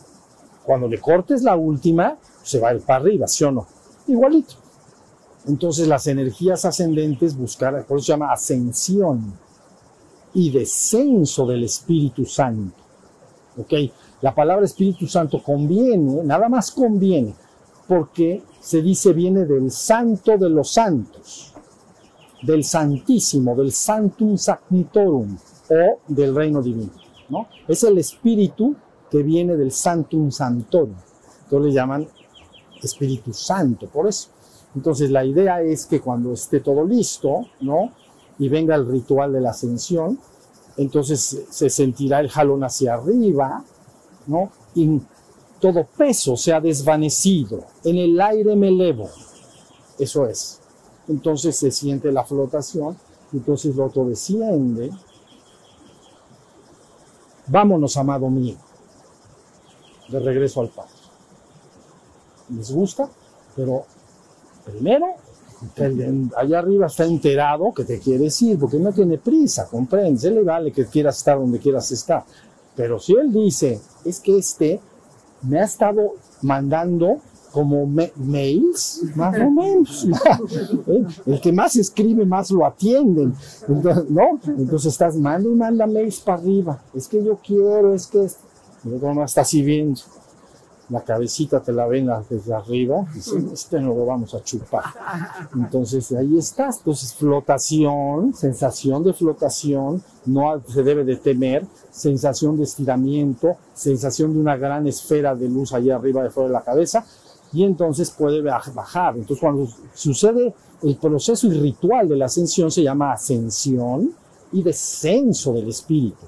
[0.64, 3.66] cuando le cortes la última, se va a ir para arriba, ¿sí o no?
[4.06, 4.54] Igualito.
[5.46, 9.32] Entonces las energías ascendentes buscar, por eso se llama ascensión
[10.34, 12.76] y descenso del Espíritu Santo.
[13.56, 13.72] ¿Ok?
[14.20, 17.34] La palabra Espíritu Santo conviene, nada más conviene,
[17.86, 21.54] porque se dice viene del santo de los santos,
[22.42, 25.36] del santísimo, del santum sanctorum
[25.70, 26.92] o del reino divino.
[27.28, 27.48] ¿no?
[27.66, 28.74] Es el Espíritu
[29.10, 30.94] que viene del santum sanctorum.
[31.44, 32.08] Entonces le llaman
[32.82, 34.28] Espíritu Santo, por eso.
[34.74, 37.92] Entonces la idea es que cuando esté todo listo, ¿no?
[38.38, 40.18] Y venga el ritual de la ascensión,
[40.76, 43.64] entonces se sentirá el jalón hacia arriba,
[44.26, 44.50] ¿no?
[44.74, 45.00] Y
[45.60, 47.64] todo peso se ha desvanecido.
[47.84, 49.08] En el aire me elevo.
[49.98, 50.60] Eso es.
[51.08, 52.96] Entonces se siente la flotación,
[53.32, 54.90] entonces lo otro desciende.
[57.46, 58.56] Vámonos, amado mío,
[60.08, 60.90] de regreso al Padre.
[62.50, 63.08] ¿Les gusta?
[63.54, 63.84] Pero
[64.64, 65.06] primero,
[65.76, 70.34] el allá arriba está enterado que te quieres ir, porque no tiene prisa, comprendes, él
[70.34, 72.24] le vale que quieras estar donde quieras estar.
[72.74, 74.80] Pero si él dice, es que este
[75.42, 77.18] me ha estado mandando
[77.56, 80.04] como mails, más o menos.
[80.88, 81.06] ¿eh?
[81.24, 83.34] El que más escribe, más lo atienden.
[83.66, 84.38] Entonces, ¿no?
[84.46, 86.78] Entonces estás, manda y manda mails para arriba.
[86.92, 88.26] Es que yo quiero, es que...
[88.84, 90.02] Y luego no está así viendo
[90.88, 94.84] la cabecita te la ven desde arriba, dice, este no lo vamos a chupar.
[95.54, 102.64] Entonces ahí estás, entonces flotación, sensación de flotación, no se debe de temer, sensación de
[102.64, 107.04] estiramiento, sensación de una gran esfera de luz allá arriba de fuera de la cabeza,
[107.56, 109.16] y entonces puede baj- bajar.
[109.16, 114.12] Entonces cuando sucede el proceso y ritual de la ascensión se llama ascensión
[114.52, 116.26] y descenso del espíritu.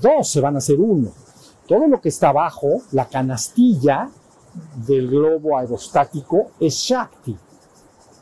[0.00, 1.10] Dos se van a hacer uno
[1.68, 4.08] todo lo que está abajo, la canastilla
[4.86, 7.36] del globo aerostático, es Shakti.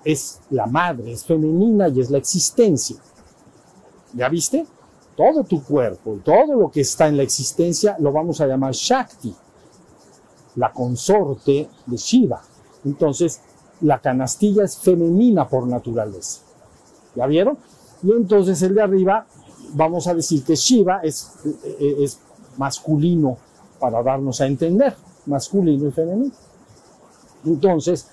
[0.05, 2.97] Es la madre, es femenina y es la existencia.
[4.15, 4.67] ¿Ya viste?
[5.17, 8.73] Todo tu cuerpo y todo lo que está en la existencia lo vamos a llamar
[8.73, 9.33] Shakti,
[10.57, 12.43] la consorte de Shiva.
[12.85, 13.41] Entonces,
[13.81, 16.41] la canastilla es femenina por naturaleza.
[17.15, 17.59] ¿Ya vieron?
[18.03, 19.27] Y entonces el de arriba,
[19.73, 21.33] vamos a decir que Shiva es,
[21.79, 22.19] es
[22.57, 23.39] masculino
[23.79, 24.95] para darnos a entender,
[25.27, 26.35] masculino y femenino.
[27.45, 28.09] Entonces,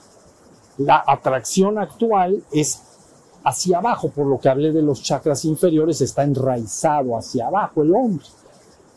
[0.77, 2.81] la atracción actual es
[3.43, 7.93] hacia abajo, por lo que hablé de los chakras inferiores, está enraizado hacia abajo el
[7.93, 8.25] hombre.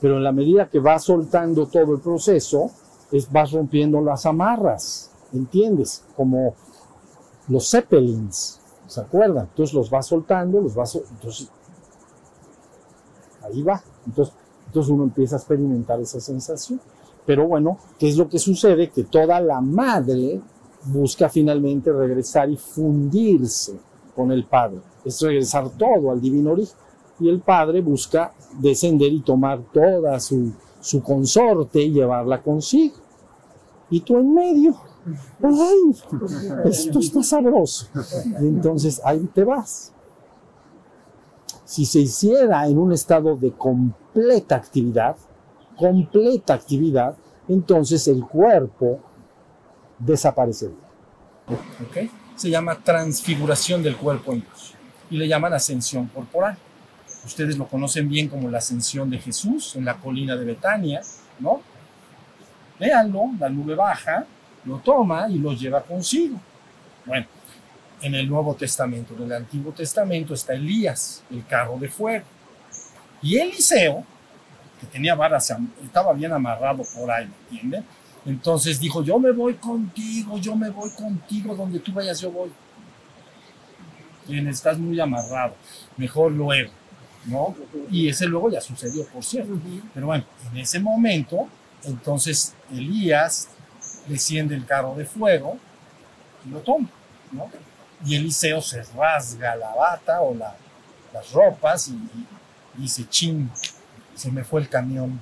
[0.01, 2.71] Pero en la medida que va soltando todo el proceso,
[3.13, 6.05] es, vas rompiendo las amarras, ¿entiendes?
[6.17, 6.55] Como
[7.49, 9.47] los zeppelins, ¿se acuerdan?
[9.51, 11.49] Entonces los va soltando, los va sol- entonces
[13.43, 13.83] ahí va.
[14.07, 14.35] Entonces,
[14.67, 16.81] entonces uno empieza a experimentar esa sensación.
[17.25, 18.91] Pero bueno, ¿qué es lo que sucede?
[18.91, 20.41] Que toda la madre
[20.85, 23.79] busca finalmente regresar y fundirse
[24.15, 24.79] con el Padre.
[25.05, 26.77] Es regresar todo al divino origen.
[27.19, 30.53] Y el Padre busca descender y tomar toda su,
[30.87, 32.95] su consorte y llevarla consigo.
[33.91, 34.77] Y tú en medio.
[35.43, 35.97] ¡Ay!
[36.65, 37.89] Esto está sabroso.
[38.41, 39.93] Y entonces ahí te vas.
[41.65, 45.17] Si se hiciera en un estado de completa actividad,
[45.77, 47.17] completa actividad,
[47.49, 49.01] entonces el cuerpo
[49.99, 50.77] desaparecería.
[51.49, 52.11] ¿ok?
[52.37, 54.75] Se llama transfiguración del cuerpo en luz
[55.11, 56.57] y le llaman ascensión corporal.
[57.27, 61.03] Ustedes lo conocen bien como la ascensión de Jesús en la colina de Betania,
[61.41, 61.61] ¿no?
[62.79, 64.25] Véanlo, la nube baja,
[64.65, 66.41] lo toma y lo lleva consigo.
[67.05, 67.27] Bueno,
[68.01, 72.25] en el Nuevo Testamento, en el Antiguo Testamento está Elías, el carro de fuego.
[73.21, 74.05] Y Eliseo,
[74.81, 77.85] que tenía varas, estaba bien amarrado por ahí, ¿me entienden?
[78.25, 82.53] Entonces dijo, yo me voy contigo, yo me voy contigo, donde tú vayas yo voy.
[84.29, 85.55] Bien, estás muy amarrado,
[85.97, 86.71] mejor luego,
[87.27, 87.55] ¿no?
[87.91, 89.59] Y ese luego ya sucedió, por cierto.
[89.93, 91.49] Pero bueno, en ese momento,
[91.85, 93.49] entonces Elías
[94.07, 95.59] desciende el carro de fuego
[96.45, 96.89] y lo toma,
[97.33, 97.51] ¿no?
[98.05, 100.55] Y Eliseo se rasga la bata o la,
[101.13, 101.93] las ropas y,
[102.79, 103.51] y dice, ching,
[104.15, 105.21] se me fue el camión.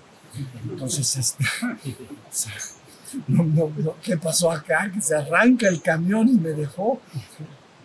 [0.69, 1.45] Entonces, este,
[3.29, 4.91] no, no, no, ¿qué pasó acá?
[4.93, 7.01] Que se arranca el camión y me dejó.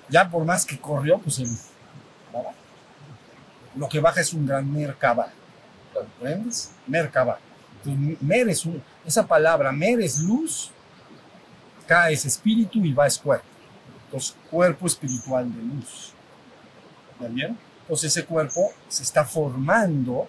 [0.09, 1.49] Ya por más que corrió, pues el,
[3.75, 5.27] lo que baja es un gran mercaba.
[5.93, 6.71] ¿Comprendes?
[6.87, 7.39] Mercaba.
[8.21, 10.71] Mer es un, esa palabra, mer es luz,
[11.87, 13.45] K es espíritu y va es cuerpo.
[14.05, 16.13] Entonces, cuerpo espiritual de luz.
[17.19, 17.57] ¿Ya vieron?
[17.81, 20.27] Entonces ese cuerpo se está formando.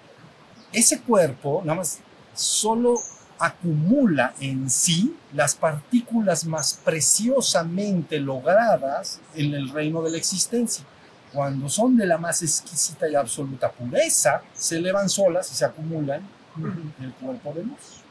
[0.73, 1.99] Ese cuerpo, nada más,
[2.35, 2.99] solo
[3.39, 10.85] acumula en sí las partículas más preciosamente logradas en el reino de la existencia.
[11.33, 16.27] Cuando son de la más exquisita y absoluta pureza, se elevan solas y se acumulan
[16.57, 18.03] en el cuerpo de luz.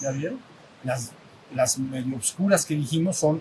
[0.00, 0.40] ¿Ya vieron?
[0.82, 3.40] Las, medio oscuras que dijimos son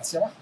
[0.00, 0.34] hacia abajo.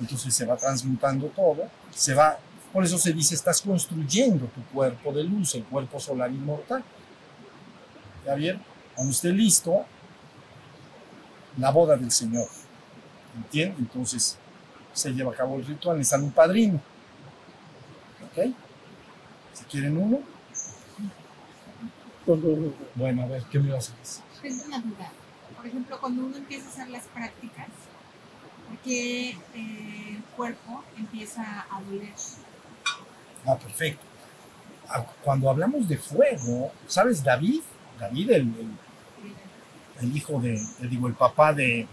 [0.00, 2.38] Entonces se va transmutando todo, se va,
[2.72, 6.82] por eso se dice, estás construyendo tu cuerpo de luz, el cuerpo solar inmortal.
[8.26, 8.60] ¿Ya bien?
[8.94, 9.86] Cuando esté listo,
[11.58, 12.48] la boda del Señor.
[13.36, 13.78] ¿Entienden?
[13.78, 14.38] Entonces
[14.96, 16.80] se lleva a cabo el ritual, necesitan un padrino.
[18.24, 18.46] ¿Ok?
[19.52, 20.20] Si quieren uno.
[22.94, 24.22] Bueno, a ver, ¿qué me vas a decir?
[24.42, 25.12] Tengo una duda.
[25.56, 27.66] Por ejemplo, cuando uno empieza a hacer las prácticas,
[28.68, 32.12] ¿por qué eh, el cuerpo empieza a doler?
[33.46, 34.02] Ah, perfecto.
[34.88, 37.60] Ah, Cuando hablamos de fuego, ¿sabes David?
[38.00, 38.68] David, el, el,
[40.00, 41.86] el hijo de, digo, el papá de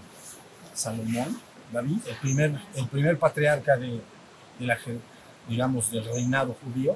[0.74, 1.40] Salomón,
[1.74, 4.00] David, el primer, el primer patriarca de,
[4.60, 4.78] de la,
[5.48, 6.96] digamos, del reinado judío.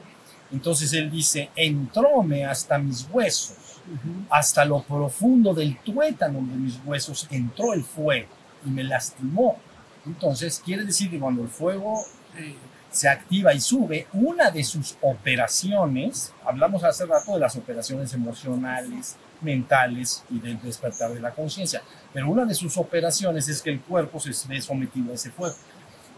[0.51, 3.81] Entonces él dice, entróme hasta mis huesos,
[4.29, 8.29] hasta lo profundo del tuétano de mis huesos entró el fuego
[8.65, 9.57] y me lastimó.
[10.05, 12.01] Entonces quiere decir que cuando el fuego
[12.37, 12.55] eh,
[12.91, 19.17] se activa y sube, una de sus operaciones, hablamos hace rato de las operaciones emocionales,
[19.41, 21.81] mentales y del despertar de la conciencia,
[22.13, 25.55] pero una de sus operaciones es que el cuerpo se ve sometido a ese fuego.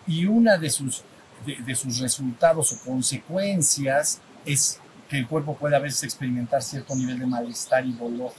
[0.08, 1.04] Y una de sus,
[1.46, 4.80] de, de sus resultados o consecuencias es
[5.10, 8.32] que el cuerpo puede a veces experimentar cierto nivel de malestar y dolor.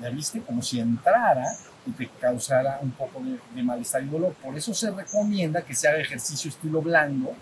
[0.00, 0.40] ¿Ya viste?
[0.40, 1.44] Como si entrara
[1.86, 4.34] y te causara un poco de, de, malestar y dolor.
[4.34, 7.32] Por eso se recomienda que se haga ejercicio estilo blando,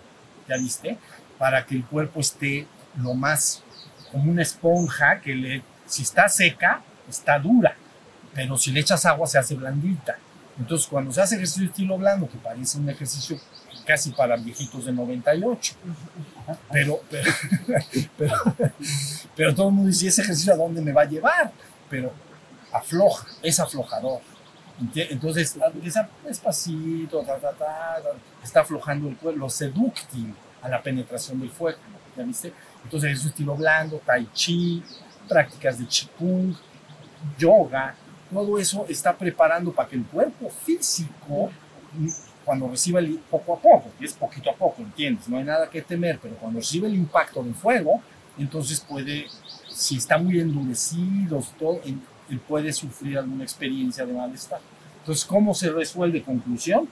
[0.48, 0.96] ¿ya viste?
[1.38, 2.66] Para que el cuerpo esté
[2.96, 3.62] lo más
[4.10, 7.76] como una esponja que le, si está seca, está dura,
[8.34, 10.18] pero si le echas agua se hace blandita.
[10.58, 13.38] Entonces, cuando se hace ejercicio estilo blando, que parece un ejercicio
[13.84, 15.74] casi para viejitos de 98,
[16.72, 17.32] pero, pero,
[18.18, 18.34] pero,
[19.36, 21.52] pero todo el mundo dice, ¿ese ejercicio a dónde me va a llevar?
[21.88, 22.12] Pero
[22.72, 24.20] afloja, es aflojador.
[24.94, 27.96] Entonces, empieza despacito, ta, ta, ta,
[28.42, 31.78] está aflojando el cuerpo, lo seductil a la penetración del fuego,
[32.16, 32.52] ¿ya viste?
[32.84, 34.82] Entonces, es un estilo blando, tai chi,
[35.28, 36.54] prácticas de qigong,
[37.38, 37.94] yoga,
[38.32, 41.50] todo eso está preparando para que el cuerpo físico,
[42.44, 45.28] cuando reciba el poco a poco, que es poquito a poco, ¿entiendes?
[45.28, 48.02] No hay nada que temer, pero cuando recibe el impacto del fuego,
[48.38, 49.26] entonces puede,
[49.70, 54.60] si está muy endurecido, todo, él puede sufrir alguna experiencia de malestar.
[54.98, 56.22] Entonces, ¿cómo se resuelve?
[56.22, 56.88] Conclusión,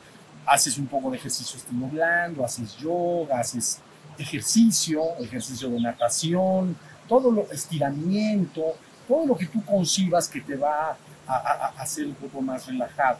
[0.46, 3.80] haces un poco de ejercicio estilo blando, haces yoga, haces
[4.16, 6.76] ejercicio, ejercicio de natación,
[7.08, 8.76] todo lo estiramiento,
[9.06, 10.96] todo lo que tú concibas que te va
[11.26, 13.18] a, a, a hacer un poco más relajado,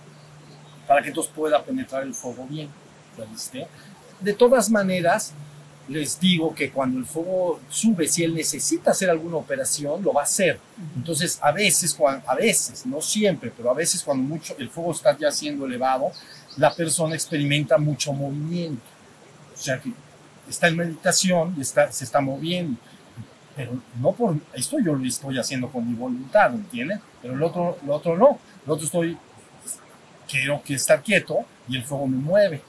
[0.87, 2.69] para que entonces pueda penetrar el fuego bien.
[3.17, 3.67] ¿Ya viste?
[4.21, 5.33] De todas maneras,
[5.89, 10.23] les digo que cuando el fuego sube, si él necesita hacer alguna operación, lo va
[10.23, 10.59] a hacer.
[10.97, 15.17] Entonces, a veces, a veces, no siempre, pero a veces cuando mucho, el fuego está
[15.17, 16.11] ya siendo elevado,
[16.57, 18.83] la persona experimenta mucho movimiento.
[19.53, 19.93] O sea que
[20.49, 22.79] está en meditación y está, se está moviendo.
[23.57, 27.01] Pero no por esto yo lo estoy haciendo con mi voluntad, ¿entienden?
[27.23, 28.39] Pero el otro, el otro no.
[28.65, 29.17] El otro estoy,
[30.29, 31.39] quiero que estar quieto
[31.69, 32.63] y el fuego me mueve.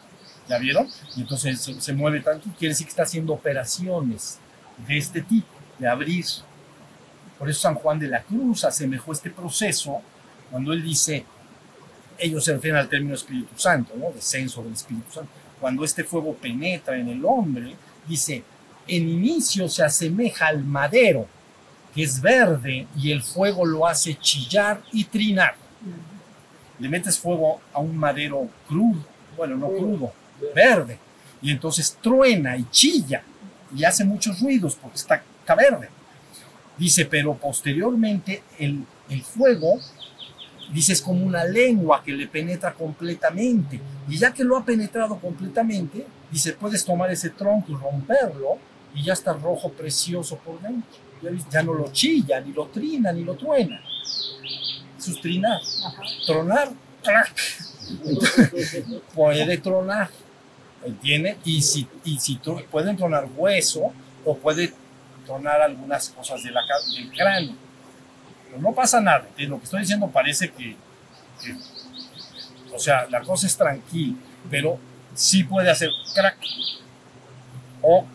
[0.47, 0.88] ¿Ya vieron?
[1.15, 4.38] Y entonces se, se, mueve tanto, quiere decir que está haciendo operaciones
[4.88, 5.47] de este tipo,
[5.79, 6.25] de abrir.
[7.39, 10.01] Por eso San Juan de la Cruz asemejó este proceso
[10.51, 11.25] cuando él dice,
[12.17, 14.11] ellos se refieren al término Espíritu Santo, ¿no?
[14.11, 15.29] Descenso del Espíritu Santo.
[15.59, 17.75] Cuando este fuego penetra en el hombre,
[18.07, 18.43] dice,
[18.88, 21.27] en inicio se asemeja al madero,
[21.93, 25.55] que es verde, y el fuego lo hace chillar y trinar.
[26.79, 29.05] Le metes fuego a un madero crudo,
[29.38, 30.13] bueno, no crudo,
[30.53, 30.99] verde,
[31.41, 33.23] y entonces truena y chilla
[33.75, 35.89] y hace muchos ruidos porque está, está verde.
[36.77, 39.79] Dice, pero posteriormente el, el fuego,
[40.73, 43.79] dice, es como una lengua que le penetra completamente.
[44.07, 48.57] Y ya que lo ha penetrado completamente, dice, puedes tomar ese tronco y romperlo
[48.96, 50.89] y ya está rojo precioso por dentro.
[51.52, 53.82] Ya, no lo chilla, ni lo trina, ni lo truena.
[54.98, 55.60] Es trinar.
[56.26, 56.72] Tronar,
[57.04, 57.36] ¡crack!
[59.14, 60.10] puede tronar.
[60.86, 61.38] ¿Entiende?
[61.46, 62.39] Y si, y si
[62.72, 63.91] pueden tronar hueso
[64.24, 64.72] o puede
[65.26, 66.62] tronar algunas cosas de la,
[66.96, 67.56] del cráneo.
[68.48, 69.28] Pero no pasa nada.
[69.38, 70.76] Lo que estoy diciendo parece que,
[71.41, 71.56] que-
[72.74, 74.16] o sea, la cosa es tranquila,
[74.50, 74.78] pero
[75.16, 76.38] sí puede hacer crack
[77.82, 78.06] o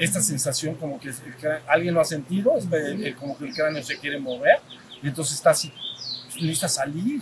[0.00, 3.44] esta sensación como que el cráneo- alguien lo ha sentido, es ve- eh, como que
[3.44, 4.58] el cráneo se quiere mover
[5.02, 5.72] y entonces está así,
[6.40, 7.20] necesita salir,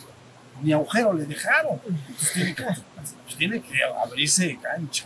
[0.62, 5.04] ni agujero le dejaron, entonces tiene que, pues tiene que abrirse cancha,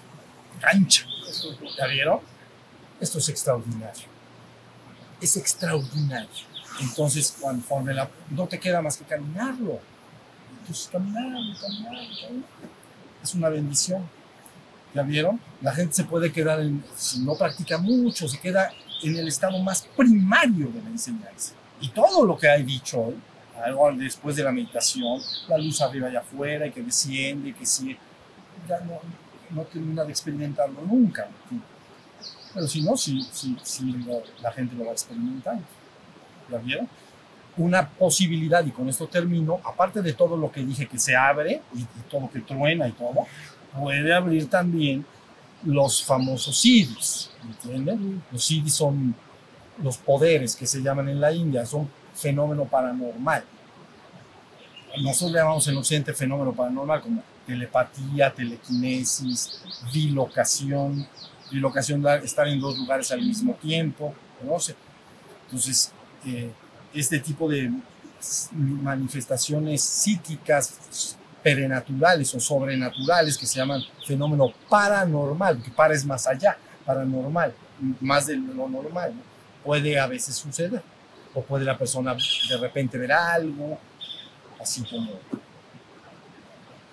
[0.61, 1.07] cancha,
[1.79, 2.21] ¿ya vieron?
[3.01, 4.05] Esto es extraordinario,
[5.21, 6.53] es extraordinario.
[6.81, 9.79] Entonces, conforme la, no te queda más que caminarlo,
[10.61, 11.25] entonces caminar,
[11.61, 12.45] caminar, caminar,
[13.23, 14.09] es una bendición.
[14.95, 15.41] ¿Ya vieron?
[15.63, 18.71] La gente se puede quedar, en, si no practica mucho, se queda
[19.03, 21.55] en el estado más primario de la enseñanza.
[21.81, 23.15] Y todo lo que he dicho hoy,
[23.65, 27.65] algo después de la meditación, la luz arriba y afuera, y que desciende, y que
[27.65, 27.97] sigue,
[28.69, 29.01] ya no,
[29.51, 31.27] no termina de experimentarlo nunca.
[32.55, 35.65] Pero si no, sí, sí, sí lo- la gente lo va experimentando.
[36.51, 36.89] ¿Ya vieron?
[37.57, 41.63] Una posibilidad, y con esto termino, aparte de todo lo que dije que se abre,
[41.75, 43.27] y, y todo que truena y todo,
[43.79, 45.05] puede abrir también
[45.65, 48.23] los famosos siddhis, ¿entienden?
[48.31, 49.15] Los siddhis son
[49.83, 53.45] los poderes que se llaman en la India, son fenómeno paranormal.
[55.03, 59.63] Nosotros llamamos en Occidente fenómeno paranormal como telepatía, telequinesis,
[59.93, 61.07] bilocación,
[61.51, 64.15] bilocación da estar en dos lugares al mismo tiempo,
[64.45, 64.75] no sé.
[65.47, 65.93] Entonces,
[66.27, 66.51] eh,
[66.93, 67.71] este tipo de
[68.53, 76.57] manifestaciones psíquicas perenaturales o sobrenaturales que se llaman fenómeno paranormal, porque para es más allá,
[76.85, 77.53] paranormal,
[78.01, 79.33] más de lo normal, ¿no?
[79.63, 80.83] puede a veces suceder.
[81.35, 83.79] O puede la persona de repente ver algo,
[84.61, 85.13] así como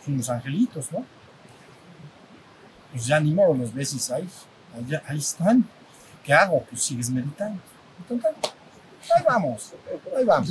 [0.07, 1.05] unos angelitos, ¿no?
[2.91, 4.29] Pues ya ni modo, los ves y ahí,
[4.75, 5.65] ahí, ahí están.
[6.23, 6.63] ¿Qué hago?
[6.69, 7.61] Pues sigues meditando.
[8.09, 9.73] Ahí vamos,
[10.17, 10.49] ahí vamos.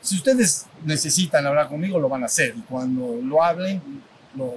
[0.00, 2.54] Si ustedes necesitan hablar conmigo, lo van a hacer.
[2.56, 3.82] Y cuando lo hablen,
[4.34, 4.54] lo,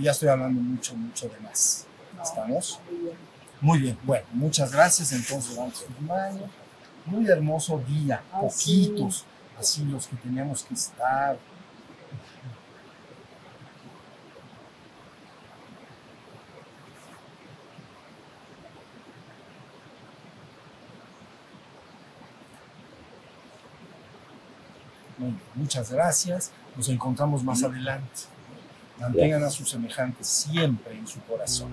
[0.00, 1.86] ya estoy hablando mucho, mucho de más.
[2.22, 2.80] ¿Estamos?
[3.60, 3.98] Muy bien.
[4.04, 5.12] Bueno, muchas gracias.
[5.12, 6.48] Entonces, vamos a mayo.
[7.04, 8.22] Muy hermoso día.
[8.32, 9.24] Poquitos.
[9.58, 11.38] Así los que teníamos que estar.
[25.54, 26.50] Muchas gracias.
[26.76, 28.22] Nos encontramos más adelante.
[29.00, 31.68] Mantengan a sus semejantes siempre en su corazón.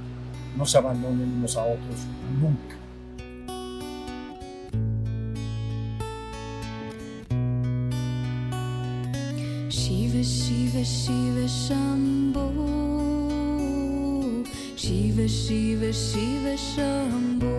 [0.58, 2.00] No se abandonen unos a otros
[2.40, 2.76] nunca.
[9.70, 12.52] Shiva Shiva Shiva Shambho
[14.76, 17.53] Shiva Shiva Shiva Shambho